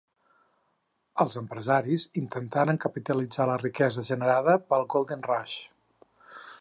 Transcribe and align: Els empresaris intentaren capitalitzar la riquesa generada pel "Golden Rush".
Els 1.25 1.35
empresaris 1.41 2.07
intentaren 2.21 2.81
capitalitzar 2.87 3.47
la 3.51 3.59
riquesa 3.65 4.05
generada 4.09 4.57
pel 4.73 4.87
"Golden 4.95 5.25
Rush". 5.29 5.55